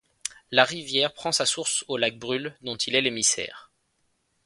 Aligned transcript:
La 0.49 0.63
rivière 0.63 1.13
prend 1.13 1.31
sa 1.31 1.45
source 1.45 1.85
au 1.87 1.95
lac 1.95 2.17
Brule 2.17 2.57
dont 2.63 2.75
il 2.75 2.95
est 2.95 3.01
l'émissaire. 3.01 3.71